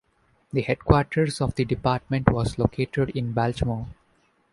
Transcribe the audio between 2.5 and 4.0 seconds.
located in Baltimore.